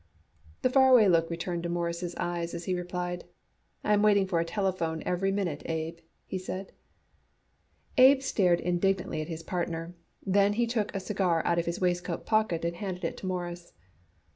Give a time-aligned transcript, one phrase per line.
[0.63, 3.25] The far away look returned to Morris' eyes as he replied.
[3.83, 6.71] "I am waiting for a telephone every minute, Abe," he said.
[7.99, 9.93] Abe stared indignantly at his partner,
[10.25, 13.73] then he took a cigar out of his waistcoat pocket and handed it to Morris.